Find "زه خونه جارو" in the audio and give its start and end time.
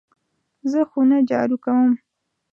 0.71-1.57